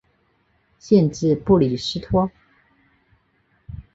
[0.79, 2.31] 县治布里斯托。